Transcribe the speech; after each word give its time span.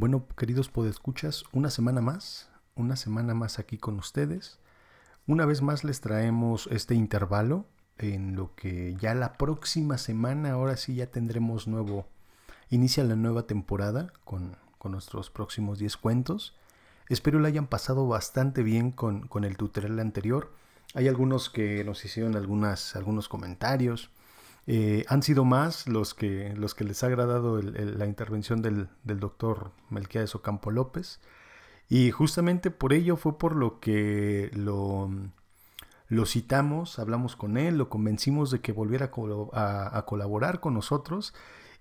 Bueno, 0.00 0.28
queridos 0.36 0.68
podescuchas, 0.68 1.42
una 1.50 1.70
semana 1.70 2.00
más, 2.00 2.48
una 2.76 2.94
semana 2.94 3.34
más 3.34 3.58
aquí 3.58 3.78
con 3.78 3.98
ustedes. 3.98 4.60
Una 5.26 5.44
vez 5.44 5.60
más 5.60 5.82
les 5.82 6.00
traemos 6.00 6.68
este 6.70 6.94
intervalo 6.94 7.66
en 7.96 8.36
lo 8.36 8.54
que 8.54 8.94
ya 9.00 9.16
la 9.16 9.32
próxima 9.32 9.98
semana, 9.98 10.52
ahora 10.52 10.76
sí 10.76 10.94
ya 10.94 11.10
tendremos 11.10 11.66
nuevo, 11.66 12.06
inicia 12.70 13.02
la 13.02 13.16
nueva 13.16 13.48
temporada 13.48 14.12
con, 14.24 14.56
nuestros 14.84 15.30
próximos 15.30 15.80
10 15.80 15.96
cuentos. 15.96 16.54
Espero 17.08 17.40
lo 17.40 17.48
hayan 17.48 17.66
pasado 17.66 18.06
bastante 18.06 18.62
bien 18.62 18.92
con, 18.92 19.26
con, 19.26 19.42
el 19.42 19.56
tutorial 19.56 19.98
anterior. 19.98 20.52
Hay 20.94 21.08
algunos 21.08 21.50
que 21.50 21.82
nos 21.82 22.04
hicieron 22.04 22.36
algunas, 22.36 22.94
algunos 22.94 23.28
comentarios. 23.28 24.10
Eh, 24.70 25.06
han 25.08 25.22
sido 25.22 25.46
más 25.46 25.88
los 25.88 26.12
que, 26.12 26.52
los 26.54 26.74
que 26.74 26.84
les 26.84 27.02
ha 27.02 27.06
agradado 27.06 27.62
la 27.62 28.04
intervención 28.04 28.60
del, 28.60 28.90
del 29.02 29.18
doctor 29.18 29.72
Melquiades 29.88 30.34
Ocampo 30.34 30.70
López. 30.70 31.20
Y 31.88 32.10
justamente 32.10 32.70
por 32.70 32.92
ello 32.92 33.16
fue 33.16 33.38
por 33.38 33.56
lo 33.56 33.80
que 33.80 34.50
lo, 34.52 35.10
lo 36.08 36.26
citamos, 36.26 36.98
hablamos 36.98 37.34
con 37.34 37.56
él, 37.56 37.78
lo 37.78 37.88
convencimos 37.88 38.50
de 38.50 38.60
que 38.60 38.72
volviera 38.72 39.10
a, 39.54 40.04
colaborar 40.06 40.60
con 40.60 40.74
nosotros 40.74 41.32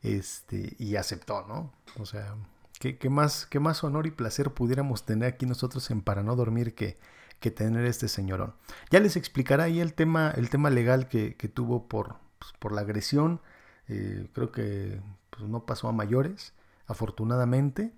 este, 0.01 0.77
y 0.79 0.95
aceptó, 0.95 1.45
¿no? 1.45 1.73
O 1.99 2.05
sea, 2.05 2.35
¿qué, 2.79 3.09
más, 3.09 3.47
¿qué 3.47 3.59
más 3.59 3.83
honor 3.83 4.07
y 4.07 4.11
placer 4.11 4.51
pudiéramos 4.51 5.05
tener 5.05 5.33
aquí 5.33 5.45
nosotros 5.45 5.91
en 5.91 6.01
Para 6.01 6.23
No 6.23 6.37
Dormir 6.37 6.73
que, 6.73 6.97
que 7.41 7.51
tener 7.51 7.83
este 7.83 8.07
señorón? 8.07 8.53
Ya 8.91 9.01
les 9.01 9.17
explicará 9.17 9.65
ahí 9.65 9.81
el 9.81 9.93
tema, 9.93 10.31
el 10.31 10.49
tema 10.49 10.69
legal 10.69 11.09
que, 11.09 11.35
que 11.35 11.49
tuvo 11.49 11.89
por, 11.89 12.15
pues, 12.47 12.59
por 12.59 12.71
la 12.71 12.81
agresión. 12.81 13.41
Eh, 13.87 14.27
creo 14.33 14.51
que 14.51 15.01
pues, 15.29 15.43
no 15.43 15.65
pasó 15.65 15.87
a 15.89 15.91
mayores, 15.91 16.53
afortunadamente. 16.87 17.93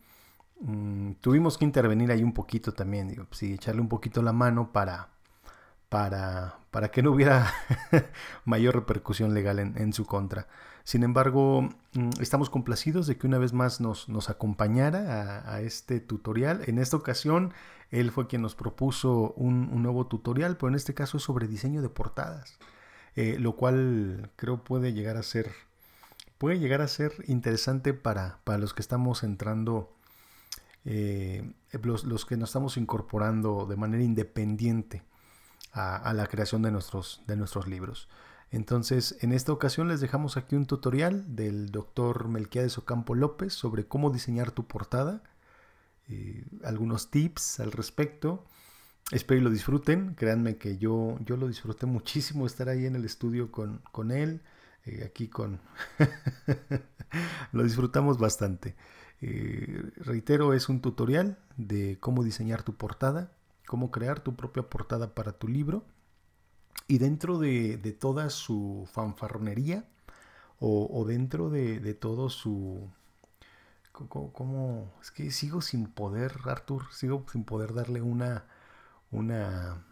Mm, 0.62 1.14
tuvimos 1.22 1.58
que 1.58 1.66
intervenir 1.66 2.12
ahí 2.12 2.24
un 2.24 2.34
poquito 2.34 2.74
también, 2.74 3.08
digo, 3.08 3.26
pues, 3.26 3.40
sí, 3.40 3.54
echarle 3.54 3.82
un 3.82 3.90
poquito 3.90 4.22
la 4.22 4.34
mano 4.34 4.72
para, 4.72 5.10
para, 5.90 6.60
para 6.72 6.92
que 6.92 7.02
no 7.02 7.12
hubiera 7.12 7.52
mayor 8.46 8.76
repercusión 8.76 9.34
legal 9.34 9.60
en, 9.60 9.94
su 9.94 10.06
contra. 10.06 10.48
Sin 10.84 11.04
embargo, 11.04 11.70
mm, 11.94 12.10
estamos 12.20 12.50
complacidos 12.50 13.08
de 13.08 13.18
que 13.18 13.28
una 13.28 13.38
vez 13.38 13.54
más 13.54 13.80
nos, 13.82 14.10
nos 14.10 14.30
acompañara 14.30 15.44
a, 15.52 15.62
este 15.62 16.00
tutorial. 16.00 16.64
En 16.68 16.80
esta 16.80 16.98
ocasión, 16.98 17.54
él 17.92 18.12
fue 18.12 18.28
quien 18.28 18.42
nos 18.42 18.56
propuso 18.56 19.34
un, 19.38 19.70
un 19.72 19.84
nuevo 19.84 20.08
tutorial, 20.08 20.58
pero 20.58 20.70
en 20.70 20.76
este 20.76 20.94
caso 20.94 21.18
es 21.18 21.24
sobre 21.24 21.48
diseño 21.48 21.82
de 21.82 21.90
portadas. 21.90 22.60
Eh, 23.16 23.38
lo 23.40 23.56
cual 23.56 24.32
creo 24.36 24.64
puede 24.64 24.94
llegar 24.94 25.18
a 25.18 25.24
ser, 25.24 25.52
puede 26.38 26.60
llegar 26.60 26.82
a 26.82 26.88
ser 26.88 27.12
interesante 27.28 27.94
para, 27.94 28.40
para 28.44 28.60
los 28.60 28.74
que 28.74 28.82
estamos 28.82 29.24
entrando, 29.24 29.94
eh, 30.86 31.52
los, 31.82 32.26
que 32.26 32.38
nos 32.38 32.50
estamos 32.50 32.78
incorporando 32.78 33.66
de 33.66 33.76
manera 33.76 34.04
independiente 34.04 35.04
a, 35.72 36.14
la 36.14 36.28
creación 36.28 36.62
de 36.62 36.72
nuestros, 36.72 37.22
de 37.28 37.36
nuestros 37.36 37.68
libros. 37.68 38.10
Entonces, 38.52 39.18
en 39.22 39.32
esta 39.32 39.52
ocasión 39.52 39.88
les 39.88 40.02
dejamos 40.02 40.36
aquí 40.36 40.56
un 40.56 40.66
tutorial 40.66 41.36
del 41.36 41.72
doctor 41.72 42.28
Melquiades 42.28 42.78
Ocampo 42.78 43.14
López 43.14 43.54
sobre 43.54 43.86
cómo 43.86 44.10
diseñar 44.10 44.52
tu 44.52 44.66
portada, 44.66 45.22
eh, 46.08 46.44
algunos 46.64 47.12
tips 47.12 47.60
al 47.60 47.72
respecto 47.72 48.46
Espero 49.12 49.42
y 49.42 49.44
lo 49.44 49.50
disfruten. 49.50 50.14
Créanme 50.16 50.58
que 50.58 50.78
yo, 50.78 51.18
yo 51.26 51.36
lo 51.36 51.48
disfruté 51.48 51.86
muchísimo 51.86 52.46
estar 52.46 52.70
ahí 52.70 52.86
en 52.86 52.96
el 52.96 53.06
estudio 53.06 53.52
con, 53.52 53.82
con 53.92 54.12
él. 54.12 54.42
Eh, 54.86 55.04
aquí 55.06 55.28
con... 55.28 55.60
lo 57.52 57.64
disfrutamos 57.64 58.20
bastante. 58.20 58.76
Eh, 59.22 59.92
reitero, 59.98 60.54
es 60.54 60.70
un 60.70 60.82
tutorial 60.82 61.40
de 61.58 61.98
cómo 62.00 62.24
diseñar 62.24 62.64
tu 62.64 62.76
portada, 62.76 63.32
cómo 63.68 63.92
crear 63.92 64.20
tu 64.22 64.36
propia 64.36 64.64
portada 64.64 65.16
para 65.16 65.34
tu 65.34 65.48
libro. 65.48 65.86
Y 66.88 67.00
dentro 67.00 67.38
de, 67.40 67.78
toda 68.00 68.30
su 68.30 68.88
fanfarronería 68.92 69.86
o, 70.60 71.06
dentro 71.08 71.50
de, 71.50 71.94
todo 71.94 72.30
su... 72.30 72.90
Como, 73.92 74.94
es 75.02 75.12
que 75.12 75.30
sigo 75.30 75.62
sin 75.62 75.88
poder, 75.88 76.34
Arthur, 76.46 76.84
sigo 76.92 77.26
sin 77.32 77.44
poder 77.44 77.74
darle 77.74 78.02
una 78.02 78.46
una, 79.12 79.86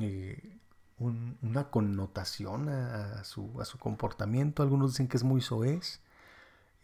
eh, 0.00 0.58
una 0.98 1.70
connotación 1.70 2.68
a, 2.68 3.24
su, 3.24 3.60
a, 3.60 3.64
su, 3.64 3.78
comportamiento. 3.78 4.62
Algunos 4.62 4.92
dicen 4.92 5.08
que 5.08 5.16
es 5.16 5.24
muy 5.24 5.40
soez. 5.40 6.00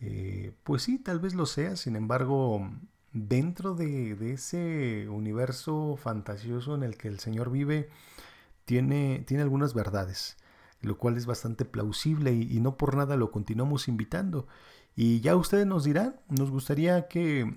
Eh, 0.01 0.53
pues 0.65 0.83
sí, 0.83 0.99
tal 0.99 1.21
vez 1.21 1.35
lo 1.35 1.47
sea. 1.47 1.77
Sin 1.77 1.97
embargo, 1.97 2.71
dentro 3.13 3.75
de, 3.75 4.33
ese 4.33 5.09
universo 5.09 5.97
fantasioso 5.97 6.75
en 6.75 6.83
el 6.83 6.97
que 6.97 7.09
el 7.09 7.19
Señor 7.19 7.51
vive, 7.51 7.89
tiene, 8.65 9.25
tiene 9.27 9.43
algunas 9.43 9.75
verdades, 9.75 10.37
lo 10.81 10.97
cual 10.99 11.17
es 11.17 11.27
bastante 11.27 11.65
plausible 11.65 12.33
y, 12.33 12.61
no 12.61 12.77
por 12.77 12.97
nada 12.97 13.17
lo 13.17 13.31
continuamos 13.31 13.89
invitando. 13.89 14.47
Y 14.97 15.21
ya 15.21 15.37
ustedes 15.37 15.67
nos 15.67 15.85
dirán, 15.85 16.17
nos 16.29 16.51
gustaría 16.51 17.09
que, 17.09 17.55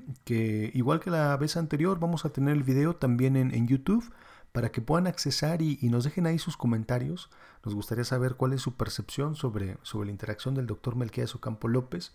igual 0.74 1.00
que 1.00 1.10
la 1.10 1.36
vez 1.38 1.58
anterior, 1.58 2.00
vamos 2.00 2.26
a 2.26 2.30
tener 2.30 2.54
el 2.54 2.64
video 2.64 2.96
también 2.96 3.36
en, 3.36 3.68
YouTube 3.68 4.14
para 4.52 4.72
que 4.72 4.82
puedan 4.82 5.08
accesar 5.08 5.62
y, 5.62 5.78
nos 5.90 6.04
dejen 6.04 6.28
ahí 6.28 6.40
sus 6.40 6.58
comentarios. 6.58 7.30
Nos 7.66 7.76
gustaría 7.76 8.06
saber 8.06 8.36
cuál 8.36 8.54
es 8.54 8.62
su 8.62 8.76
percepción 8.76 9.36
sobre, 9.36 9.78
sobre 9.82 10.06
la 10.08 10.12
interacción 10.12 10.54
del 10.56 10.68
doctor 10.68 10.96
Melquiades 10.96 11.36
Ocampo 11.36 11.68
López. 11.68 12.14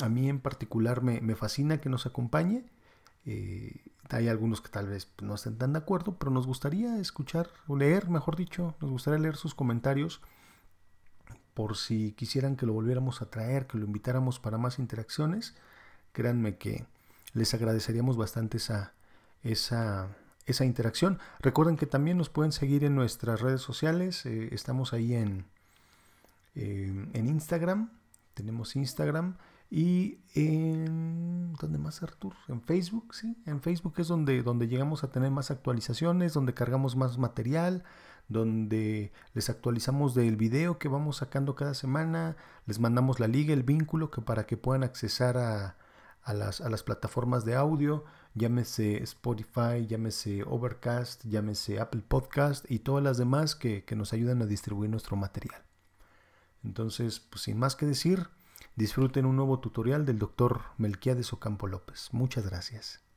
A 0.00 0.08
mí 0.08 0.28
en 0.28 0.40
particular 0.40 1.02
me, 1.02 1.34
fascina 1.34 1.80
que 1.80 1.88
nos 1.88 2.06
acompañe. 2.06 2.64
Eh, 3.26 3.84
hay 4.08 4.28
algunos 4.28 4.62
que 4.62 4.70
tal 4.70 4.88
vez 4.88 5.08
no 5.20 5.34
estén 5.34 5.58
tan 5.58 5.74
de 5.74 5.80
acuerdo, 5.80 6.16
pero 6.18 6.30
nos 6.30 6.46
gustaría 6.46 6.98
escuchar 6.98 7.50
o 7.66 7.76
leer, 7.76 8.08
mejor 8.08 8.36
dicho, 8.36 8.74
nos 8.80 8.90
gustaría 8.90 9.18
leer 9.18 9.36
sus 9.36 9.54
comentarios 9.54 10.22
por 11.58 11.76
si 11.76 12.12
quisieran 12.12 12.54
que 12.54 12.66
lo 12.66 12.72
volviéramos 12.72 13.20
a 13.20 13.30
traer, 13.30 13.66
que 13.66 13.78
lo 13.78 13.84
invitáramos 13.84 14.38
para 14.38 14.58
más 14.58 14.78
interacciones, 14.78 15.56
créanme 16.12 16.56
que 16.56 16.86
les 17.32 17.52
agradeceríamos 17.52 18.16
bastante 18.16 18.58
esa, 18.58 18.92
esa, 19.42 20.06
esa 20.46 20.64
interacción. 20.64 21.18
Recuerden 21.40 21.76
que 21.76 21.86
también 21.86 22.16
nos 22.16 22.28
pueden 22.28 22.52
seguir 22.52 22.84
en 22.84 22.94
nuestras 22.94 23.40
redes 23.40 23.60
sociales, 23.60 24.24
eh, 24.24 24.50
estamos 24.52 24.92
ahí 24.92 25.14
en, 25.14 25.46
eh, 26.54 27.08
en 27.12 27.26
Instagram, 27.26 27.90
tenemos 28.34 28.76
Instagram 28.76 29.34
y 29.68 30.20
en 30.36 31.54
¿dónde 31.54 31.78
más 31.78 32.04
Artur? 32.04 32.34
En 32.46 32.62
Facebook, 32.62 33.16
sí, 33.16 33.36
en 33.46 33.60
Facebook 33.62 33.94
es 33.96 34.06
donde, 34.06 34.44
donde 34.44 34.68
llegamos 34.68 35.02
a 35.02 35.10
tener 35.10 35.32
más 35.32 35.50
actualizaciones, 35.50 36.34
donde 36.34 36.54
cargamos 36.54 36.94
más 36.94 37.18
material, 37.18 37.82
donde 38.28 39.12
les 39.32 39.48
actualizamos 39.50 40.14
del 40.14 40.36
video 40.36 40.78
que 40.78 40.88
vamos 40.88 41.18
sacando 41.18 41.54
cada 41.54 41.74
semana, 41.74 42.36
les 42.66 42.78
mandamos 42.78 43.20
la 43.20 43.26
liga, 43.26 43.54
el 43.54 43.62
vínculo 43.62 44.10
que 44.10 44.20
para 44.20 44.46
que 44.46 44.56
puedan 44.56 44.84
accesar 44.84 45.38
a, 45.38 45.76
las, 46.32 46.60
a 46.60 46.68
las, 46.68 46.82
plataformas 46.82 47.44
de 47.46 47.56
audio, 47.56 48.04
llámese 48.34 49.02
Spotify, 49.02 49.86
llámese 49.86 50.42
Overcast, 50.44 51.24
llámese 51.24 51.80
Apple 51.80 52.02
Podcast 52.06 52.70
y 52.70 52.80
todas 52.80 53.02
las 53.02 53.16
demás 53.16 53.54
que, 53.54 53.84
que 53.84 53.96
nos 53.96 54.12
ayudan 54.12 54.42
a 54.42 54.46
distribuir 54.46 54.90
nuestro 54.90 55.16
material. 55.16 55.62
Entonces, 56.62 57.20
pues 57.20 57.42
sin 57.42 57.58
más 57.58 57.76
que 57.76 57.86
decir, 57.86 58.28
disfruten 58.76 59.24
un 59.24 59.36
nuevo 59.36 59.60
tutorial 59.60 60.04
del 60.04 60.18
doctor 60.18 60.60
Melquiades 60.76 61.32
Ocampo 61.32 61.66
López. 61.66 62.08
Muchas 62.12 62.44
gracias. 62.44 63.07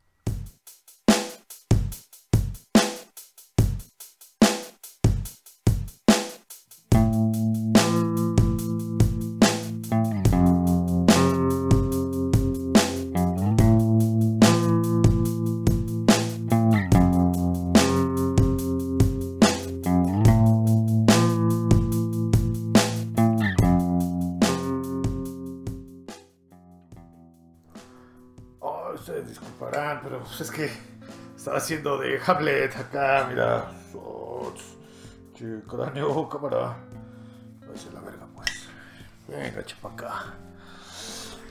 Pues, 30.23 30.41
es 30.41 30.51
que 30.51 30.71
estaba 31.35 31.57
haciendo 31.57 31.97
de 31.97 32.19
Hamlet 32.25 32.75
acá, 32.75 33.27
mira. 33.29 33.71
Che, 35.33 35.61
cráneo, 35.67 36.29
cámara. 36.29 36.77
la 37.93 38.01
verga, 38.01 38.27
pues. 38.35 38.67
Venga, 39.27 39.63
chepa 39.65 39.89
acá. 39.89 40.33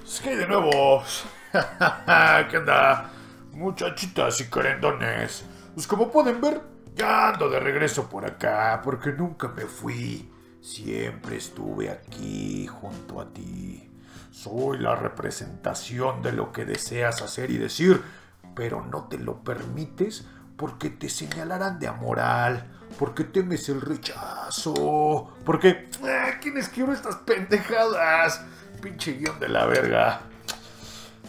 Es 0.04 0.20
que 0.20 0.36
de 0.36 0.46
nuevo. 0.46 1.02
¿Qué 2.50 2.58
onda? 2.58 3.10
Muchachitas 3.52 4.40
y 4.40 4.48
carendones. 4.48 5.44
Pues 5.74 5.86
como 5.86 6.10
pueden 6.10 6.40
ver, 6.40 6.60
ya 6.94 7.30
ando 7.30 7.48
de 7.48 7.58
regreso 7.58 8.08
por 8.08 8.24
acá, 8.24 8.80
porque 8.84 9.12
nunca 9.12 9.48
me 9.48 9.62
fui. 9.62 10.30
Siempre 10.60 11.36
estuve 11.36 11.90
aquí 11.90 12.66
junto 12.66 13.20
a 13.20 13.32
ti. 13.32 13.90
soy 14.30 14.78
la 14.78 14.94
representación 14.94 16.22
de 16.22 16.32
lo 16.32 16.52
que 16.52 16.64
deseas 16.64 17.22
hacer 17.22 17.50
y 17.50 17.58
decir, 17.58 18.02
pero 18.54 18.84
no 18.84 19.04
te 19.04 19.18
lo 19.18 19.42
permites 19.42 20.26
porque 20.56 20.90
te 20.90 21.08
señalarán 21.08 21.78
de 21.78 21.88
amoral, 21.88 22.78
porque 22.98 23.24
temes 23.24 23.68
el 23.70 23.80
rechazo, 23.80 25.32
porque... 25.44 25.88
Ah, 26.04 26.32
¿Quién 26.40 26.58
escribió 26.58 26.92
estas 26.92 27.16
pendejadas? 27.16 28.44
Pinche 28.82 29.12
guion 29.12 29.40
de 29.40 29.48
la 29.48 29.64
verga. 29.66 30.20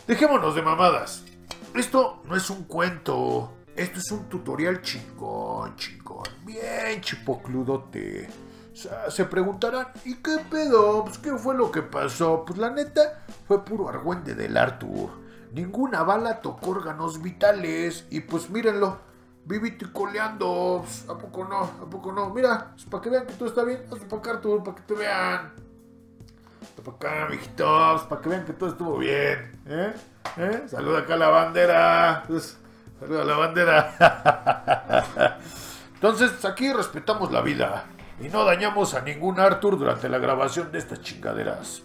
Dejémonos 0.06 0.54
de 0.56 0.62
mamadas. 0.62 1.24
Esto 1.76 2.22
no 2.26 2.36
es 2.36 2.50
un 2.50 2.66
cuento. 2.66 3.54
Esto 3.76 4.00
es 4.00 4.12
un 4.12 4.28
tutorial 4.28 4.82
chingón, 4.82 5.76
chingón. 5.78 6.28
Bien 6.46 7.00
chipocludote. 7.00 8.28
O 9.08 9.12
se 9.12 9.26
preguntarán, 9.26 9.88
¿y 10.04 10.16
qué 10.16 10.40
pedo? 10.50 11.06
Pues, 11.06 11.18
¿qué 11.20 11.32
fue 11.38 11.56
lo 11.56 11.72
que 11.72 11.82
pasó? 11.82 12.44
Pues 12.46 12.60
la 12.60 12.70
neta, 12.70 13.24
fue 13.48 13.64
puro 13.64 13.88
argüende 13.88 14.36
del 14.36 14.58
Arthur. 14.58 15.21
Ninguna 15.52 16.04
bala 16.04 16.42
tocó 16.42 16.72
órganos 16.72 17.22
vitales. 17.22 18.06
Y 18.10 18.22
pues 18.22 18.50
mírenlo, 18.50 19.00
vivito 19.46 19.86
y 19.86 19.90
coleando. 19.90 20.86
¿A 21.08 21.18
poco 21.18 21.46
no? 21.46 21.60
¿A 21.60 21.90
poco 21.90 22.12
no? 22.12 22.30
Mira, 22.30 22.72
pues, 22.74 22.86
para 22.86 23.04
que 23.04 23.10
vean 23.10 23.28
que 23.28 23.34
todo 23.34 23.50
está 23.50 23.64
bien. 23.64 23.84
Hazte 23.92 24.06
para 24.06 24.22
acá, 24.22 24.32
Arthur, 24.32 24.64
para 24.64 24.76
que 24.76 24.84
te 24.84 24.94
vean. 24.94 25.54
Para 26.84 26.98
acá, 26.98 27.28
mijitos, 27.30 28.04
para 28.04 28.22
que 28.22 28.30
vean 28.30 28.46
que 28.46 28.54
todo 28.54 28.70
estuvo 28.70 28.98
bien. 28.98 29.60
¿Eh? 29.68 29.94
¿Eh? 30.38 30.64
Saluda 30.68 31.00
acá 31.00 31.16
a 31.16 31.18
la 31.18 31.30
bandera. 31.30 32.24
Pues, 32.28 32.58
saluda 33.00 33.22
a 33.22 33.26
la 33.26 33.38
bandera. 33.38 35.40
Entonces, 35.96 36.46
aquí 36.46 36.72
respetamos 36.72 37.32
la 37.32 37.42
vida 37.42 37.86
y 38.20 38.30
no 38.30 38.46
dañamos 38.46 38.94
a 38.94 39.02
ningún 39.02 39.40
Arthur 39.40 39.78
durante 39.78 40.10
la 40.10 40.20
grabación 40.20 40.72
de 40.72 40.80
estas 40.80 41.02
chingaderas. 41.02 41.84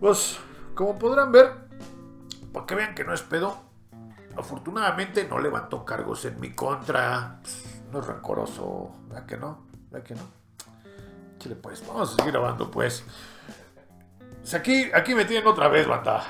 Pues, 0.00 0.38
como 0.74 0.98
podrán 0.98 1.32
ver, 1.32 1.65
para 2.56 2.66
que 2.66 2.74
vean 2.74 2.94
que 2.94 3.04
no 3.04 3.12
es 3.12 3.20
pedo, 3.20 3.54
afortunadamente 4.34 5.28
no 5.28 5.38
levantó 5.38 5.84
cargos 5.84 6.24
en 6.24 6.40
mi 6.40 6.52
contra. 6.54 7.38
No 7.92 8.00
es 8.00 8.06
rencoroso, 8.06 8.96
¿verdad 9.08 9.26
que 9.26 9.36
no? 9.36 9.66
¿Verdad 9.90 10.06
que 10.06 10.14
no? 10.14 10.22
Chile, 11.38 11.54
pues, 11.56 11.86
vamos 11.86 12.14
a 12.14 12.16
seguir 12.16 12.32
grabando, 12.32 12.70
pues. 12.70 13.04
pues. 14.40 14.54
aquí, 14.54 14.90
aquí 14.94 15.14
me 15.14 15.26
tienen 15.26 15.46
otra 15.46 15.68
vez, 15.68 15.86
banda. 15.86 16.24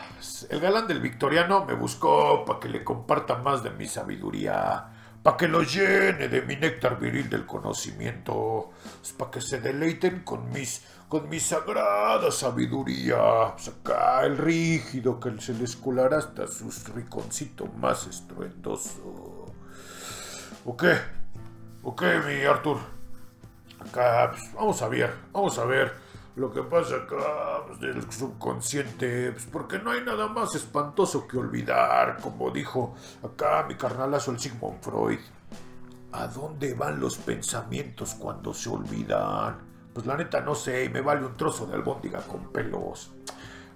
El 0.50 0.58
galán 0.58 0.88
del 0.88 0.98
victoriano 0.98 1.64
me 1.64 1.74
buscó 1.74 2.44
para 2.44 2.58
que 2.58 2.70
le 2.70 2.82
comparta 2.82 3.36
más 3.36 3.62
de 3.62 3.70
mi 3.70 3.86
sabiduría 3.86 4.88
para 5.26 5.36
que 5.36 5.48
lo 5.48 5.64
llene 5.64 6.28
de 6.28 6.42
mi 6.42 6.54
néctar 6.54 7.00
viril 7.00 7.28
del 7.28 7.46
conocimiento, 7.46 8.70
para 9.18 9.28
que 9.32 9.40
se 9.40 9.60
deleiten 9.60 10.20
con 10.20 10.52
mis, 10.52 10.84
con 11.08 11.28
mi 11.28 11.38
sagrada 11.38 12.30
sabiduría, 12.32 13.46
acá 13.48 14.24
el 14.24 14.36
rígido 14.36 15.20
que 15.20 15.40
se 15.40 15.54
les 15.54 15.76
colará 15.76 16.18
hasta 16.18 16.48
su 16.48 16.70
riconcito 16.94 17.66
más 17.78 18.06
estruendoso. 18.06 19.46
¿O 20.64 20.76
qué? 20.76 20.96
¿O 21.84 21.94
qué, 21.94 22.18
mi 22.26 22.44
Arthur? 22.44 22.78
Acá, 23.78 24.32
pues, 24.32 24.52
vamos 24.54 24.82
a 24.82 24.88
ver, 24.88 25.14
vamos 25.32 25.56
a 25.58 25.64
ver 25.64 25.92
lo 26.34 26.52
que 26.52 26.62
pasa 26.62 26.96
acá 26.96 27.64
pues, 27.66 27.78
del 27.78 28.12
subconsciente, 28.12 29.30
pues, 29.30 29.46
porque 29.46 29.78
no 29.78 29.92
hay 29.92 30.02
nada 30.02 30.26
más 30.26 30.56
espantoso 30.56 31.28
que 31.28 31.38
olvidar, 31.38 32.18
como 32.20 32.50
dijo 32.50 32.96
acá 33.22 33.64
mi 33.68 33.76
carnalazo 33.76 34.32
el 34.32 34.40
Sigmund 34.40 34.80
Freud. 34.82 35.20
¿A 36.12 36.26
dónde 36.26 36.74
van 36.74 36.98
los 36.98 37.16
pensamientos 37.16 38.14
cuando 38.14 38.52
se 38.52 38.70
olvidan? 38.70 39.65
Pues 39.96 40.04
la 40.04 40.14
neta 40.14 40.42
no 40.42 40.54
sé 40.54 40.84
y 40.84 40.88
me 40.90 41.00
vale 41.00 41.24
un 41.24 41.38
trozo 41.38 41.64
de 41.64 41.72
albóndiga 41.72 42.20
con 42.20 42.52
pelos. 42.52 43.14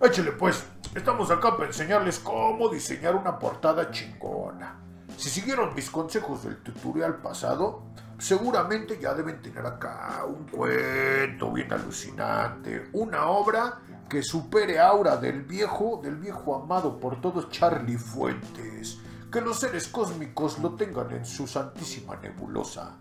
Échale 0.03 0.33
pues, 0.33 0.67
estamos 0.95 1.31
acá 1.31 1.57
para 1.57 1.69
enseñarles 1.69 2.19
cómo 2.19 2.69
diseñar 2.69 3.17
una 3.17 3.39
portada 3.39 3.91
chingona. 3.91 4.79
Si 5.17 5.31
siguieron 5.31 5.75
mis 5.75 5.89
consejos 5.89 6.45
del 6.45 6.59
tutorial 6.59 7.23
pasado, 7.23 7.85
seguramente 8.19 8.99
ya 9.01 9.15
deben 9.15 9.41
tener 9.41 9.65
acá 9.65 10.27
un 10.29 10.47
cuento 10.47 11.53
bien 11.53 11.73
alucinante, 11.73 12.91
una 12.93 13.29
obra 13.29 13.81
que 14.07 14.23
supere 14.23 14.79
aura 14.79 15.17
del 15.17 15.41
viejo, 15.45 16.03
del 16.03 16.17
viejo 16.17 16.55
amado 16.55 17.01
por 17.01 17.19
todos 17.23 17.49
Charlie 17.49 17.97
Fuentes. 17.97 18.99
Que 19.33 19.41
los 19.41 19.59
seres 19.59 19.89
cósmicos 19.89 20.59
lo 20.59 20.75
tengan 20.75 21.13
en 21.13 21.25
su 21.25 21.47
santísima 21.47 22.17
nebulosa. 22.17 22.99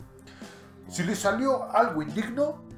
Si 0.87 1.03
les 1.03 1.19
salió 1.19 1.69
algo 1.69 2.01
indigno, 2.01 2.68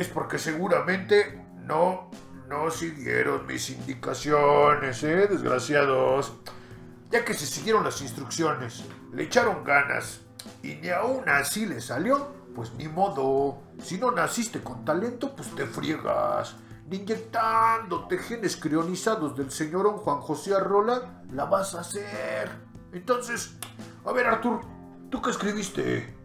es 0.00 0.08
porque 0.08 0.38
seguramente 0.38 1.44
no, 1.66 2.10
no 2.48 2.70
siguieron 2.70 3.46
mis 3.46 3.68
indicaciones, 3.68 5.02
¿eh? 5.02 5.28
Desgraciados. 5.28 6.32
Ya 7.10 7.24
que 7.24 7.34
se 7.34 7.44
siguieron 7.44 7.84
las 7.84 8.00
instrucciones, 8.00 8.84
le 9.12 9.24
echaron 9.24 9.62
ganas, 9.62 10.22
y 10.62 10.76
ni 10.76 10.88
aún 10.88 11.28
así 11.28 11.66
le 11.66 11.80
salió, 11.80 12.32
pues 12.54 12.72
ni 12.74 12.88
modo. 12.88 13.60
Si 13.82 13.98
no 13.98 14.10
naciste 14.10 14.60
con 14.60 14.84
talento, 14.84 15.34
pues 15.36 15.54
te 15.54 15.66
friegas. 15.66 16.56
Ni 16.88 16.96
inyectándote 16.96 18.18
genes 18.18 18.56
crionizados 18.56 19.36
del 19.36 19.50
señorón 19.50 19.98
Juan 19.98 20.20
José 20.20 20.54
Arrola, 20.54 21.22
la 21.30 21.44
vas 21.44 21.74
a 21.74 21.80
hacer. 21.80 22.50
Entonces, 22.92 23.56
a 24.04 24.12
ver, 24.12 24.26
Artur, 24.26 24.62
¿tú 25.10 25.20
qué 25.20 25.30
escribiste? 25.30 26.16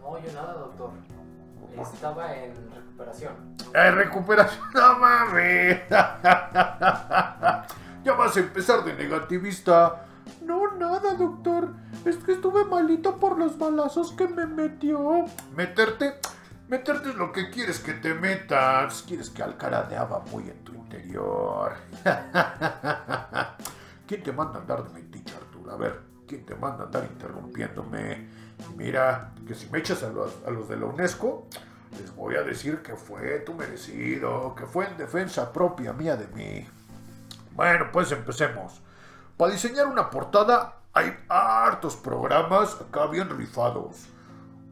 No, 0.00 0.18
yo 0.18 0.32
nada, 0.32 0.54
doctor. 0.54 0.90
Estaba 1.82 2.34
en 2.34 2.54
recuperación. 2.72 3.32
En 3.74 3.94
recuperación, 3.96 4.64
no 4.74 4.98
mames. 4.98 5.80
ya 5.90 7.66
vas 8.16 8.36
a 8.36 8.40
empezar 8.40 8.84
de 8.84 8.94
negativista. 8.94 10.06
No, 10.42 10.72
nada, 10.76 11.14
doctor. 11.14 11.70
Es 12.04 12.16
que 12.18 12.32
estuve 12.32 12.64
malito 12.64 13.16
por 13.16 13.38
los 13.38 13.58
balazos 13.58 14.12
que 14.12 14.28
me 14.28 14.46
metió. 14.46 15.24
¿Meterte? 15.56 16.14
Meterte 16.68 17.10
es 17.10 17.16
lo 17.16 17.32
que 17.32 17.50
quieres 17.50 17.80
que 17.80 17.94
te 17.94 18.14
metas. 18.14 19.02
Quieres 19.06 19.30
que 19.30 19.42
alcaradeaba 19.42 20.20
muy 20.30 20.48
en 20.48 20.62
tu 20.64 20.74
interior. 20.74 21.74
¿Quién 24.06 24.22
te 24.22 24.32
manda 24.32 24.58
a 24.58 24.62
andar 24.62 24.84
de 24.84 24.90
metiche, 24.90 25.34
Arturo? 25.34 25.72
A 25.72 25.76
ver, 25.76 26.00
¿quién 26.26 26.44
te 26.44 26.54
manda 26.54 26.84
a 26.84 26.86
andar 26.86 27.04
interrumpiéndome? 27.04 28.28
Mira, 28.76 29.32
que 29.46 29.54
si 29.54 29.68
me 29.70 29.78
echas 29.78 30.02
a 30.02 30.10
los, 30.10 30.32
a 30.46 30.50
los 30.50 30.68
de 30.68 30.76
la 30.76 30.86
UNESCO, 30.86 31.46
les 31.98 32.14
voy 32.14 32.36
a 32.36 32.42
decir 32.42 32.82
que 32.82 32.96
fue 32.96 33.40
tu 33.40 33.54
merecido, 33.54 34.54
que 34.54 34.66
fue 34.66 34.86
en 34.86 34.96
defensa 34.96 35.52
propia 35.52 35.92
mía 35.92 36.16
de 36.16 36.26
mí. 36.28 36.66
Bueno, 37.54 37.86
pues 37.92 38.10
empecemos. 38.12 38.80
Para 39.36 39.52
diseñar 39.52 39.86
una 39.86 40.10
portada 40.10 40.80
hay 40.92 41.12
hartos 41.28 41.96
programas 41.96 42.80
acá 42.80 43.06
bien 43.06 43.28
rifados. 43.30 44.06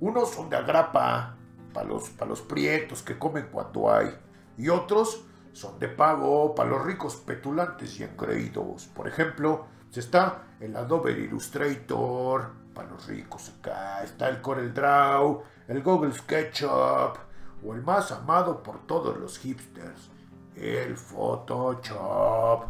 Unos 0.01 0.31
son 0.31 0.51
de 0.51 0.57
agrapa, 0.57 1.37
para 1.73 1.87
los, 1.87 2.11
los 2.29 2.41
prietos 2.43 3.03
que 3.03 3.19
comen 3.19 3.49
cuando 3.51 3.93
hay. 3.93 4.17
Y 4.57 4.69
otros 4.69 5.25
son 5.53 5.79
de 5.79 5.89
pago 5.89 6.55
para 6.55 6.71
los 6.71 6.85
ricos 6.85 7.17
petulantes 7.17 7.99
y 7.99 8.05
engreídos. 8.05 8.87
Por 8.87 9.09
ejemplo, 9.09 9.67
está 9.95 10.45
el 10.61 10.77
Adobe 10.77 11.13
Illustrator, 11.13 12.51
para 12.75 12.89
los 12.91 13.07
ricos 13.07 13.53
acá. 13.59 14.03
Está 14.03 14.29
el 14.29 14.41
Corel 14.41 14.73
Draw, 14.73 15.43
el 15.69 15.83
Google 15.83 16.13
SketchUp, 16.13 17.19
o 17.65 17.75
el 17.75 17.83
más 17.83 18.11
amado 18.13 18.63
por 18.63 18.87
todos 18.87 19.17
los 19.17 19.39
hipsters, 19.39 20.11
el 20.57 20.97
Photoshop. 20.97 22.65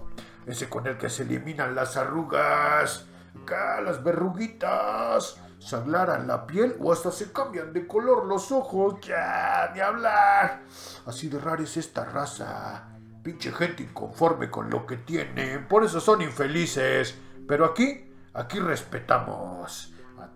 Ese 0.47 0.69
con 0.69 0.87
el 0.87 0.99
que 0.99 1.09
se 1.09 1.23
eliminan 1.23 1.75
las 1.75 1.97
arrugas, 1.97 3.07
acá 3.43 3.81
las 3.81 4.03
verruguitas, 4.03 5.41
se 5.59 5.77
aclaran 5.77 6.27
la 6.27 6.45
piel 6.47 6.77
o 6.81 6.93
hasta 6.93 7.13
se 7.13 7.33
cambian 7.33 7.73
de 7.73 7.87
color 7.87 8.27
los 8.27 8.51
ojos. 8.51 8.97
Ya, 9.03 9.71
ni 9.73 9.81
hablar. 9.81 10.63
Así 11.07 11.29
de 11.29 11.39
rara 11.39 11.63
es 11.63 11.77
esta 11.77 12.05
raza. 12.05 12.89
Pinche 13.23 13.53
gente 13.53 13.85
inconforme 13.85 14.51
con 14.51 14.69
lo 14.69 14.85
que 14.85 14.97
tienen. 14.97 15.69
Por 15.69 15.85
eso 15.85 16.01
son 16.01 16.23
infelices. 16.23 17.17
Pero 17.47 17.65
aquí, 17.65 18.13
aquí 18.35 18.59
respetamos 18.59 19.92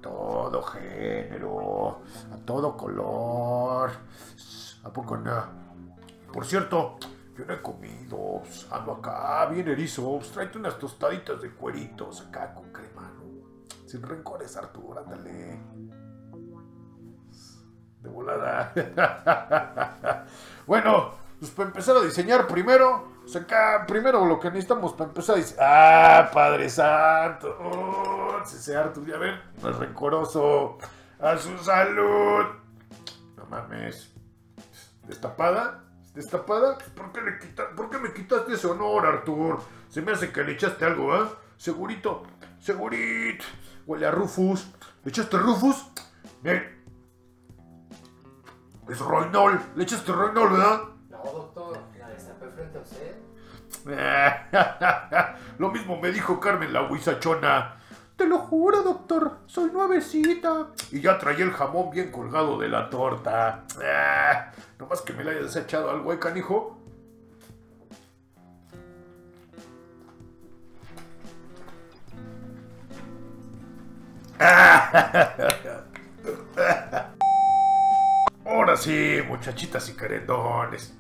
todo 0.07 0.63
género, 0.63 2.03
a 2.33 2.37
todo 2.45 2.77
color. 2.77 3.91
¿A 4.85 4.93
poco 4.93 5.17
no? 5.17 5.45
Por 6.33 6.45
cierto, 6.45 6.97
yo 7.37 7.45
no 7.45 7.55
he 7.55 7.61
comido, 7.61 8.43
ando 8.71 8.93
acá 8.93 9.47
bien 9.47 9.69
erizo, 9.69 10.21
tráete 10.33 10.59
unas 10.59 10.79
tostaditas 10.79 11.41
de 11.41 11.51
cueritos 11.51 12.21
acá 12.21 12.55
con 12.55 12.71
crema. 12.71 13.13
Sin 13.87 14.03
rencores, 14.03 14.57
Arturo, 14.57 15.01
ándale. 15.01 15.61
De 18.01 18.09
volada. 18.09 18.73
bueno, 20.67 21.11
pues 21.41 21.51
para 21.51 21.69
empezar 21.69 21.97
a 21.97 22.01
diseñar 22.03 22.47
primero, 22.47 23.16
pues 23.27 23.37
acá, 23.37 23.85
primero 23.89 24.25
lo 24.25 24.39
que 24.39 24.49
necesitamos 24.51 24.93
para 24.93 25.09
empezar 25.09 25.35
diseñar. 25.37 25.65
¡Ah, 25.69 26.31
Padre 26.33 26.71
Santo! 26.71 27.57
Oh, 27.61 28.39
ese 28.43 28.77
Arturo, 28.77 29.05
ya 29.07 29.19
ven, 29.19 29.41
no 29.63 29.71
es 29.71 29.77
rencoroso. 29.77 30.79
¡A 31.21 31.37
su 31.37 31.59
salud! 31.59 32.45
No 33.37 33.47
mames. 33.51 34.13
Destapada 35.09 35.83
¿Destapada? 36.15 36.79
¿Por 36.95 37.13
qué, 37.13 37.21
le 37.21 37.39
quita- 37.39 37.71
¿Por 37.77 37.91
qué 37.91 37.99
me 37.99 38.13
quitaste 38.13 38.55
ese 38.55 38.67
honor, 38.69 39.05
Artur? 39.05 39.59
Se 39.91 40.01
me 40.01 40.13
hace 40.13 40.33
que 40.33 40.43
le 40.45 40.53
echaste 40.53 40.85
algo, 40.87 41.13
¿ah? 41.13 41.29
Segurito, 41.59 42.23
segurito. 42.59 43.45
Huele 43.87 44.07
a 44.07 44.11
Rufus. 44.13 44.67
¿Le 45.05 45.11
echaste 45.11 45.37
Rufus? 45.37 45.85
Ven. 46.43 46.63
Es 48.89 48.99
Roinol. 48.99 49.61
Le 49.75 49.83
echaste 49.83 50.11
Roinol, 50.13 50.53
¿verdad? 50.53 50.81
Lo 55.59 55.71
mismo 55.71 56.01
me 56.01 56.11
dijo 56.11 56.41
Carmen 56.41 56.73
la 56.73 56.91
huizachona. 56.91 57.77
Te 58.17 58.27
lo 58.27 58.39
juro, 58.39 58.83
doctor, 58.83 59.39
soy 59.47 59.71
nuevecita. 59.71 60.69
Y 60.91 61.01
ya 61.01 61.19
traía 61.19 61.45
el 61.45 61.53
jamón 61.53 61.91
bien 61.91 62.11
colgado 62.11 62.59
de 62.59 62.69
la 62.69 62.91
torta. 62.91 63.65
Nomás 64.79 65.03
que 65.03 65.13
me 65.13 65.23
le 65.23 65.33
hayas 65.33 65.55
echado 65.57 65.91
algo, 65.91 66.13
¿eh, 66.13 66.19
canijo? 66.19 66.81
Ahora 78.45 78.77
sí, 78.77 79.21
muchachitas 79.29 79.89
y 79.91 79.95
querendones. 79.95 80.95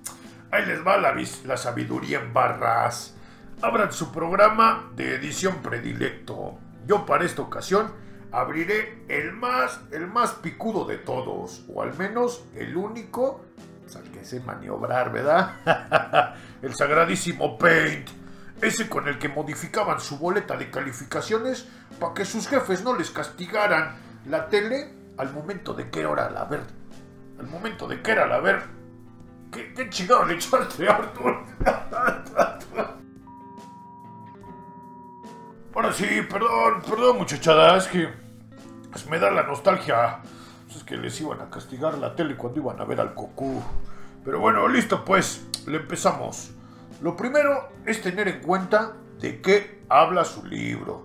Ahí 0.50 0.64
les 0.66 0.86
va 0.86 0.96
la, 0.98 1.56
sabiduría 1.56 2.20
en 2.20 2.32
barras. 2.32 3.14
Abran 3.62 3.92
su 3.92 4.12
programa 4.12 4.90
de 4.94 5.14
edición 5.14 5.56
predilecto. 5.62 6.58
Yo 6.86 7.06
para 7.06 7.24
esta 7.24 7.42
ocasión 7.42 7.92
abriré 8.32 9.04
el 9.08 9.32
más, 9.32 9.80
el 9.92 10.06
más 10.06 10.32
picudo 10.32 10.84
de 10.84 10.98
todos. 10.98 11.64
O 11.72 11.82
al 11.82 11.96
menos 11.96 12.44
el 12.54 12.76
único 12.76 13.44
pues, 13.82 13.96
al 13.96 14.10
que 14.10 14.24
sé 14.24 14.40
maniobrar, 14.40 15.12
¿verdad? 15.12 16.34
el 16.62 16.74
sagradísimo 16.74 17.56
Paint. 17.56 18.08
Ese 18.60 18.88
con 18.88 19.06
el 19.06 19.18
que 19.18 19.28
modificaban 19.28 20.00
su 20.00 20.18
boleta 20.18 20.56
de 20.56 20.70
calificaciones 20.70 21.68
para 22.00 22.14
que 22.14 22.24
sus 22.24 22.48
jefes 22.48 22.82
no 22.82 22.96
les 22.96 23.10
castigaran 23.10 23.96
la 24.26 24.48
tele 24.48 24.92
al 25.18 25.32
momento 25.32 25.74
de 25.74 25.90
que 25.90 26.00
era 26.00 26.30
la 26.30 26.44
ver. 26.44 26.62
Al 27.38 27.46
momento 27.46 27.86
de 27.86 28.02
que 28.02 28.10
era 28.12 28.26
la 28.26 28.40
ver. 28.40 28.75
¿Qué, 29.56 29.72
qué 29.88 30.06
le 30.26 30.34
echaste, 30.34 30.86
Arthur? 30.86 31.44
Ahora 35.74 35.92
sí, 35.92 36.06
perdón, 36.30 36.82
perdón 36.88 37.16
muchachada, 37.18 37.76
es 37.76 37.86
que 37.86 38.10
me 39.08 39.18
da 39.18 39.30
la 39.30 39.44
nostalgia. 39.44 40.20
Es 40.74 40.84
que 40.84 40.96
les 40.98 41.18
iban 41.22 41.40
a 41.40 41.48
castigar 41.48 41.96
la 41.96 42.14
tele 42.14 42.36
cuando 42.36 42.60
iban 42.60 42.78
a 42.80 42.84
ver 42.84 43.00
al 43.00 43.14
Goku. 43.14 43.62
Pero 44.24 44.40
bueno, 44.40 44.68
listo 44.68 45.04
pues, 45.04 45.46
le 45.66 45.78
empezamos. 45.78 46.50
Lo 47.00 47.16
primero 47.16 47.70
es 47.86 48.02
tener 48.02 48.28
en 48.28 48.40
cuenta 48.40 48.92
de 49.20 49.40
qué 49.40 49.82
habla 49.88 50.26
su 50.26 50.44
libro. 50.44 51.04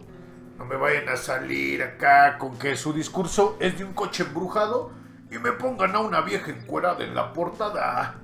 No 0.57 0.65
me 0.65 0.75
vayan 0.75 1.07
a 1.07 1.15
salir 1.15 1.83
acá 1.83 2.37
con 2.37 2.57
que 2.57 2.75
su 2.75 2.91
discurso 2.91 3.55
es 3.61 3.77
de 3.77 3.85
un 3.85 3.93
coche 3.93 4.23
embrujado 4.23 4.91
y 5.29 5.37
me 5.37 5.53
pongan 5.53 5.95
a 5.95 5.99
una 5.99 6.19
vieja 6.21 6.51
encuerada 6.51 7.03
en 7.03 7.15
la 7.15 7.31
portada. 7.31 8.21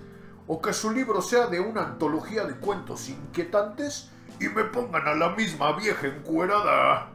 O 0.47 0.61
que 0.61 0.71
su 0.73 0.91
libro 0.91 1.21
sea 1.21 1.47
de 1.47 1.59
una 1.59 1.81
antología 1.83 2.45
de 2.45 2.55
cuentos 2.55 3.09
inquietantes 3.09 4.11
y 4.39 4.47
me 4.49 4.63
pongan 4.65 5.07
a 5.07 5.13
la 5.15 5.29
misma 5.29 5.73
vieja 5.77 6.07
encuerada. 6.07 7.09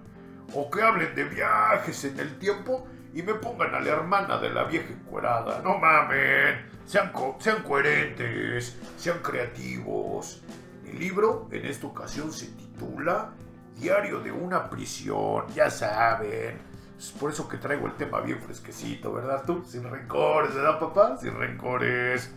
O 0.55 0.71
que 0.71 0.83
hablen 0.83 1.15
de 1.15 1.25
viajes 1.25 2.05
en 2.05 2.19
el 2.21 2.39
tiempo 2.39 2.87
y 3.15 3.23
me 3.23 3.35
pongan 3.35 3.75
a 3.75 3.81
la 3.81 3.91
hermana 3.91 4.39
de 4.39 4.51
la 4.51 4.65
vieja 4.65 4.93
encuerada. 4.93 5.61
No 5.63 5.79
mamen, 5.79 6.67
sean, 6.85 7.11
co- 7.13 7.37
sean 7.41 7.63
coherentes, 7.63 8.79
sean 8.99 9.19
creativos. 9.23 10.43
Mi 10.85 10.93
libro 10.93 11.49
en 11.53 11.65
esta 11.67 11.87
ocasión 11.87 12.33
se 12.33 12.47
titula 12.49 13.31
Diario 13.79 14.21
de 14.21 14.31
una 14.31 14.69
prisión, 14.69 15.47
ya 15.55 15.71
saben. 15.71 16.59
Es 16.99 17.11
por 17.13 17.31
eso 17.33 17.49
que 17.49 17.57
traigo 17.57 17.87
el 17.87 17.95
tema 17.95 18.21
bien 18.21 18.41
fresquecito, 18.41 19.13
¿verdad 19.13 19.43
tú? 19.47 19.65
Sin 19.67 19.85
rencores, 19.91 20.55
¿verdad 20.55 20.79
papá? 20.79 21.17
Sin 21.17 21.35
rencores. 21.35 22.31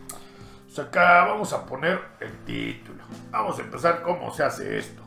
Pues 0.75 0.87
acá 0.89 1.23
vamos 1.23 1.53
a 1.53 1.65
poner 1.65 2.01
el 2.19 2.33
título. 2.43 3.01
Vamos 3.31 3.57
a 3.57 3.61
empezar 3.61 4.01
cómo 4.01 4.29
se 4.29 4.43
hace 4.43 4.77
esto. 4.77 5.03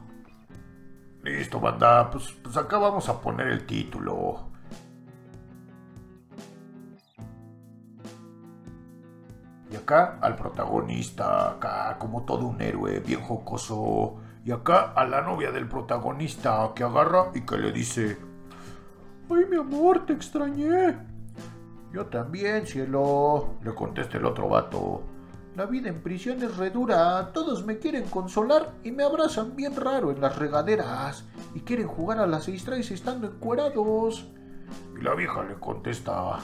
Listo, 1.23 1.61
banda. 1.61 2.11
Pues, 2.11 2.33
pues 2.43 2.57
acá 2.57 2.79
vamos 2.79 3.07
a 3.11 3.21
poner 3.21 3.49
el 3.49 3.67
título. 3.67 4.49
Y 9.71 9.77
acá 9.77 10.19
al 10.23 10.37
protagonista, 10.37 11.51
acá 11.51 11.99
como 11.99 12.25
todo 12.25 12.47
un 12.47 12.63
héroe, 12.63 13.01
bien 13.01 13.21
jocoso. 13.21 14.23
Y 14.47 14.53
acá 14.53 14.93
a 14.97 15.05
la 15.05 15.21
novia 15.21 15.53
del 15.53 15.69
protagonista 15.69 16.73
que 16.75 16.83
agarra 16.83 17.31
y 17.35 17.43
que 17.43 17.59
le 17.59 17.73
dice, 17.73 18.17
Ay, 19.29 19.45
mi 19.45 19.57
amor, 19.57 20.07
te 20.07 20.15
extrañé. 20.15 20.97
Yo 21.93 22.07
también, 22.07 22.67
cielo, 22.67 23.57
le 23.63 23.75
contesta 23.75 24.17
el 24.17 24.25
otro 24.25 24.49
vato. 24.49 25.18
La 25.59 25.67
vida 25.67 25.89
en 25.89 26.03
prisión 26.03 26.41
es 26.41 26.57
redura, 26.57 27.33
todos 27.33 27.67
me 27.67 27.81
quieren 27.81 28.05
consolar 28.05 28.75
y 28.85 28.93
me 28.93 29.03
abrazan 29.03 29.57
bien 29.57 29.75
raro 29.75 30.13
en 30.13 30.21
las 30.21 30.39
regaderas 30.39 31.25
y 31.53 31.63
quieren 31.63 31.89
jugar 31.89 32.21
a 32.21 32.29
las 32.29 32.45
seis 32.45 32.65
estando 32.93 33.27
encuerados. 33.27 34.29
Y 34.97 35.03
la 35.03 35.17
vieja 35.17 35.43
le 35.43 35.55
contesta, 35.55 36.39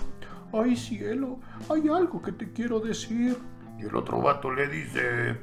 ay 0.53 0.75
cielo, 0.75 1.39
hay 1.71 1.89
algo 1.91 2.21
que 2.21 2.33
te 2.33 2.53
quiero 2.53 2.81
decir. 2.81 3.39
Y 3.79 3.85
el 3.85 3.95
otro 3.95 4.21
vato 4.21 4.51
le 4.51 4.67
dice, 4.67 5.39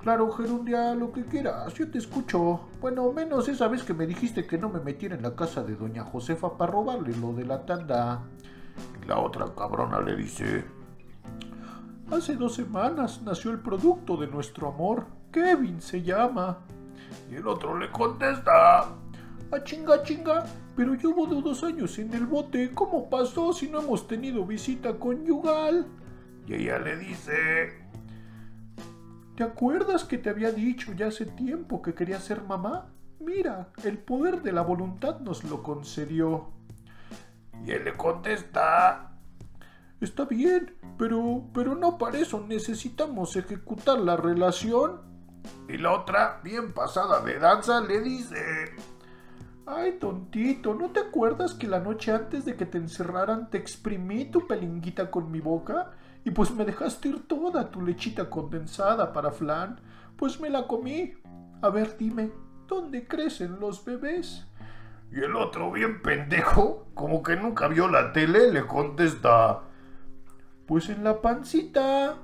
claro 0.00 0.32
Gerundia, 0.32 0.92
lo 0.96 1.12
que 1.12 1.24
quieras, 1.24 1.72
yo 1.74 1.88
te 1.88 1.98
escucho. 1.98 2.68
Bueno, 2.80 3.12
menos 3.12 3.48
esa 3.48 3.68
vez 3.68 3.84
que 3.84 3.94
me 3.94 4.08
dijiste 4.08 4.44
que 4.44 4.58
no 4.58 4.70
me 4.70 4.80
metiera 4.80 5.14
en 5.14 5.22
la 5.22 5.36
casa 5.36 5.62
de 5.62 5.76
doña 5.76 6.02
Josefa 6.02 6.58
para 6.58 6.72
robarle 6.72 7.16
lo 7.16 7.32
de 7.32 7.44
la 7.44 7.64
tanda. 7.64 8.24
Y 9.00 9.06
la 9.06 9.20
otra 9.20 9.46
cabrona 9.54 10.00
le 10.00 10.16
dice, 10.16 10.77
Hace 12.10 12.36
dos 12.36 12.54
semanas 12.54 13.20
nació 13.22 13.50
el 13.50 13.60
producto 13.60 14.16
de 14.16 14.26
nuestro 14.28 14.68
amor. 14.68 15.06
Kevin 15.30 15.82
se 15.82 16.02
llama. 16.02 16.58
Y 17.30 17.34
el 17.34 17.46
otro 17.46 17.78
le 17.78 17.90
contesta. 17.90 18.80
A 19.50 19.62
chinga 19.62 20.02
chinga, 20.02 20.46
pero 20.74 20.94
llevo 20.94 21.26
dos 21.26 21.62
años 21.64 21.98
en 21.98 22.14
el 22.14 22.24
bote. 22.24 22.72
¿Cómo 22.72 23.10
pasó 23.10 23.52
si 23.52 23.68
no 23.68 23.80
hemos 23.82 24.08
tenido 24.08 24.46
visita 24.46 24.98
conyugal? 24.98 25.86
Y 26.46 26.54
ella 26.54 26.78
le 26.78 26.96
dice. 26.96 27.82
¿Te 29.36 29.44
acuerdas 29.44 30.04
que 30.04 30.16
te 30.16 30.30
había 30.30 30.50
dicho 30.50 30.94
ya 30.94 31.08
hace 31.08 31.26
tiempo 31.26 31.82
que 31.82 31.92
quería 31.92 32.20
ser 32.20 32.42
mamá? 32.42 32.86
Mira, 33.20 33.68
el 33.84 33.98
poder 33.98 34.40
de 34.40 34.52
la 34.52 34.62
voluntad 34.62 35.20
nos 35.20 35.44
lo 35.44 35.62
concedió. 35.62 36.48
Y 37.66 37.70
él 37.70 37.84
le 37.84 37.94
contesta. 37.98 39.07
Está 40.00 40.24
bien, 40.26 40.76
pero, 40.96 41.42
pero 41.52 41.74
no 41.74 41.98
para 41.98 42.18
eso 42.18 42.44
necesitamos 42.46 43.34
ejecutar 43.36 43.98
la 43.98 44.16
relación. 44.16 45.00
Y 45.68 45.76
la 45.76 45.92
otra, 45.92 46.40
bien 46.44 46.72
pasada 46.72 47.20
de 47.20 47.38
danza, 47.38 47.80
le 47.80 48.00
dice... 48.00 48.36
Ay, 49.66 49.98
tontito, 50.00 50.74
¿no 50.74 50.90
te 50.90 51.00
acuerdas 51.00 51.52
que 51.52 51.66
la 51.66 51.80
noche 51.80 52.10
antes 52.10 52.46
de 52.46 52.56
que 52.56 52.64
te 52.64 52.78
encerraran 52.78 53.50
te 53.50 53.58
exprimí 53.58 54.24
tu 54.24 54.46
pelinguita 54.46 55.10
con 55.10 55.30
mi 55.30 55.40
boca? 55.40 55.90
Y 56.24 56.30
pues 56.30 56.50
me 56.52 56.64
dejaste 56.64 57.08
ir 57.08 57.26
toda 57.26 57.70
tu 57.70 57.82
lechita 57.82 58.30
condensada 58.30 59.12
para 59.12 59.30
flan. 59.30 59.80
Pues 60.16 60.40
me 60.40 60.48
la 60.48 60.66
comí. 60.66 61.12
A 61.60 61.68
ver, 61.68 61.98
dime, 61.98 62.30
¿dónde 62.66 63.06
crecen 63.06 63.60
los 63.60 63.84
bebés? 63.84 64.46
Y 65.12 65.20
el 65.20 65.36
otro, 65.36 65.70
bien 65.72 66.00
pendejo, 66.02 66.86
como 66.94 67.22
que 67.22 67.36
nunca 67.36 67.68
vio 67.68 67.88
la 67.88 68.12
tele, 68.12 68.52
le 68.52 68.66
contesta... 68.66 69.67
Pues 70.68 70.90
en 70.90 71.02
la 71.02 71.22
pancita. 71.22 72.18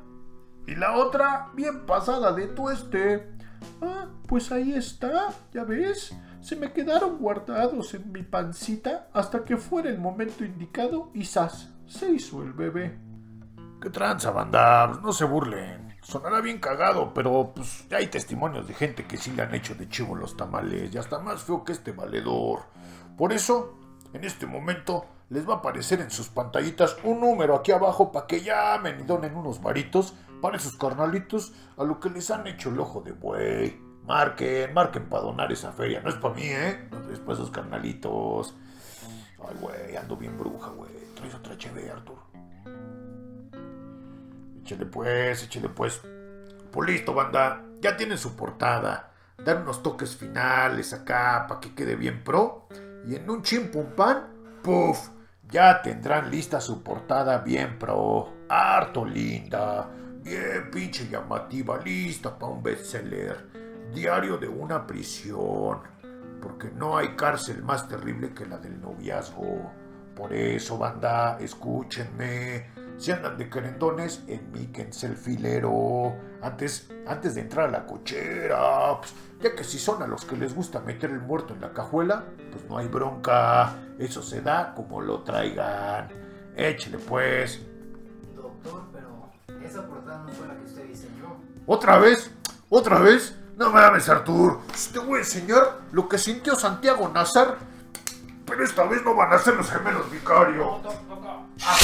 Y 0.67 0.75
la 0.75 0.99
otra, 0.99 1.51
bien 1.55 1.87
pasada 1.87 2.33
de 2.35 2.47
tueste. 2.49 3.33
Ah, 3.81 4.07
pues 4.29 4.53
ahí 4.53 4.75
está, 4.75 5.31
ya 5.51 5.65
ves. 5.65 6.15
Se 6.43 6.55
me 6.55 6.71
quedaron 6.71 7.17
guardados 7.17 7.95
en 7.95 8.13
mi 8.13 8.23
pancita 8.23 9.09
hasta 9.15 9.45
que 9.45 9.57
fuera 9.57 9.89
el 9.89 9.99
momento 9.99 10.45
indicado 10.45 11.11
y 11.15 11.25
¡zas! 11.25 11.71
Se 11.87 12.11
hizo 12.11 12.43
el 12.43 12.53
bebé. 12.53 12.99
¿Qué 13.81 13.89
tranza, 13.89 14.31
banda? 14.31 14.89
Pues 14.91 15.03
No 15.03 15.13
se 15.15 15.25
burlen. 15.25 15.97
Sonará 16.03 16.43
bien 16.43 16.59
cagado, 16.59 17.15
pero 17.15 17.53
pues 17.57 17.89
ya 17.89 17.97
hay 17.97 18.09
testimonios 18.09 18.69
de 18.69 18.75
gente 18.75 19.07
que 19.07 19.17
sí 19.17 19.33
le 19.33 19.41
han 19.41 19.55
hecho 19.55 19.75
de 19.75 19.89
chivo 19.89 20.15
los 20.15 20.37
tamales 20.37 20.95
y 20.95 20.99
hasta 20.99 21.19
más 21.19 21.43
feo 21.43 21.65
que 21.65 21.73
este 21.73 21.93
valedor. 21.93 22.65
Por 23.17 23.33
eso, 23.33 23.79
en 24.13 24.23
este 24.25 24.45
momento 24.45 25.07
les 25.31 25.49
va 25.49 25.55
a 25.55 25.57
aparecer 25.59 26.01
en 26.01 26.11
sus 26.11 26.29
pantallitas 26.29 26.97
un 27.05 27.21
número 27.21 27.57
aquí 27.57 27.73
abajo 27.73 28.13
para 28.13 28.27
que 28.27 28.43
llamen 28.43 29.01
y 29.01 29.03
donen 29.05 29.37
unos 29.37 29.63
varitos 29.63 30.15
para 30.41 30.57
esos 30.57 30.77
carnalitos 30.77 31.53
a 31.77 31.85
lo 31.85 31.99
que 32.01 32.11
les 32.11 32.31
han 32.31 32.47
hecho 32.47 32.69
el 32.69 32.79
ojo 32.79 33.01
de 33.01 33.13
buey. 33.13 33.81
Marquen, 34.07 34.75
marquen 34.75 35.09
para 35.09 35.23
donar 35.23 35.51
esa 35.51 35.73
feria. 35.73 36.01
No 36.03 36.11
es 36.11 36.17
para 36.17 36.35
mí, 36.35 36.43
¿eh? 36.45 36.89
Es 37.11 37.19
para 37.21 37.33
esos 37.33 37.51
carnalitos. 37.51 38.55
Ay, 39.39 39.57
güey, 39.61 39.97
ando 39.97 40.17
bien 40.17 40.37
bruja, 40.37 40.69
güey. 40.69 40.93
Traes 41.15 41.35
otra 41.35 41.57
chévere, 41.57 41.91
Artur. 41.91 42.19
Échale 44.61 44.85
pues, 44.87 45.43
échale 45.45 45.71
pues. 45.71 46.03
Pues 46.71 46.91
listo, 46.91 47.15
banda. 47.15 47.65
Ya 47.81 47.97
tienen 47.97 48.19
su 48.19 48.37
portada. 48.37 49.13
Dar 49.43 49.63
unos 49.63 49.83
toques 49.83 50.17
finales 50.17 50.93
acá 50.93 51.47
para 51.49 51.61
que 51.61 51.75
quede 51.75 51.97
bien 51.97 52.23
pro. 52.23 52.69
Y 53.07 53.15
en 53.17 53.29
un 53.29 53.43
chim 53.43 53.71
pum 53.71 53.87
pan, 53.97 54.34
puff, 54.65 55.11
ya 55.49 55.83
tendrán 55.83 56.31
lista 56.31 56.61
su 56.61 56.83
portada 56.83 57.39
bien 57.39 57.79
pro. 57.79 58.33
Harto 58.49 59.05
linda. 59.05 59.89
Bien 60.23 60.71
pinche 60.73 61.07
llamativa, 61.07 61.79
lista 61.79 62.37
para 62.37 62.53
un 62.53 62.63
bestseller. 62.63 63.47
Diario 63.93 64.39
de 64.39 64.49
una 64.49 64.85
prisión. 64.85 65.81
Porque 66.41 66.71
no 66.71 66.97
hay 66.97 67.15
cárcel 67.15 67.63
más 67.63 67.87
terrible 67.87 68.35
que 68.35 68.47
la 68.47 68.59
del 68.59 68.81
noviazgo. 68.81 69.71
Por 70.17 70.33
eso, 70.33 70.79
banda, 70.79 71.39
escúchenme. 71.41 72.67
Si 72.97 73.11
andan 73.11 73.37
de 73.37 73.51
querendones, 73.51 74.25
enmíquense 74.29 75.07
el 75.07 75.17
filero. 75.17 76.15
Antes, 76.43 76.91
antes 77.07 77.35
de 77.35 77.43
entrar 77.43 77.69
a 77.69 77.71
la 77.71 77.87
cochera. 77.87 78.99
Pues, 78.99 79.15
ya 79.43 79.55
que 79.55 79.65
si 79.65 79.79
son 79.79 80.03
a 80.03 80.07
los 80.07 80.25
que 80.25 80.37
les 80.37 80.55
gusta 80.55 80.81
meter 80.81 81.11
el 81.11 81.21
muerto 81.21 81.55
en 81.55 81.61
la 81.61 81.73
cajuela, 81.73 82.25
pues 82.55 82.69
no 82.69 82.79
hay 82.79 82.89
bronca. 82.89 83.75
Eso 83.99 84.23
se 84.23 84.41
da 84.41 84.73
como 84.75 85.01
lo 85.01 85.21
traigan. 85.23 86.09
Échele 86.57 86.99
pues. 86.99 87.61
Doctor, 88.35 88.83
pero 88.93 89.33
esa 89.63 89.87
portada 89.87 90.23
no 90.25 90.33
fue 90.33 90.49
la 90.49 90.57
que 90.57 90.65
usted 90.65 90.85
diseñó. 90.87 91.37
¿Otra 91.67 91.99
vez? 91.99 92.31
¿Otra 92.69 92.99
vez? 92.99 93.37
No 93.57 93.71
mames, 93.71 94.09
Artur. 94.09 94.61
Te 94.93 94.99
voy 94.99 95.17
a 95.17 95.19
enseñar 95.19 95.79
lo 95.93 96.09
que 96.09 96.19
sintió 96.19 96.57
Santiago 96.57 97.09
Nazar. 97.09 97.59
Pero 98.47 98.65
esta 98.65 98.85
vez 98.85 99.03
no 99.05 99.15
van 99.15 99.33
a 99.33 99.39
ser 99.39 99.55
los 99.55 99.71
gemelos 99.71 100.11
vicario. 100.11 100.81
Doctor, 100.83 101.09
doctor. 101.09 101.33
Ah, 101.65 101.77